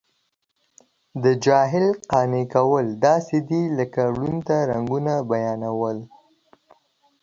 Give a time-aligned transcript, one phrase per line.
[1.23, 5.99] د جاهل قانع کول داسې دي لکه ړوند ته رنګونه بیانوي.